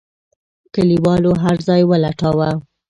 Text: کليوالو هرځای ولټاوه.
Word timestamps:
کليوالو 0.73 1.31
هرځای 1.43 1.81
ولټاوه. 1.89 2.49